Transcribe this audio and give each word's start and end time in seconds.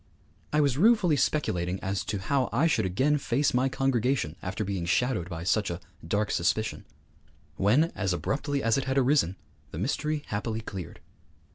I 0.51 0.61
was 0.61 0.79
ruefully 0.79 1.15
speculating 1.15 1.79
as 1.81 2.03
to 2.05 2.17
how 2.17 2.49
I 2.51 2.65
should 2.65 2.87
again 2.87 3.19
face 3.19 3.53
my 3.53 3.69
congregation 3.69 4.35
after 4.41 4.63
being 4.65 4.85
shadowed 4.87 5.29
by 5.29 5.43
such 5.43 5.69
a 5.69 5.79
dark 6.07 6.31
suspicion. 6.31 6.85
When, 7.55 7.91
as 7.95 8.11
abruptly 8.11 8.63
as 8.63 8.79
it 8.79 8.85
had 8.85 8.97
arisen, 8.97 9.35
the 9.69 9.77
mystery 9.77 10.23
happily 10.25 10.61
cleared. 10.61 11.01